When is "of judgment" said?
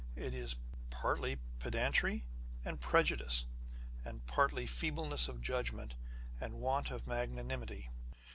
5.27-5.93